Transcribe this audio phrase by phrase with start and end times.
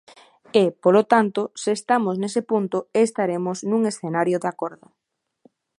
[0.63, 4.87] E, polo tanto, se estamos nese punto estaremos nun escenario de acordo.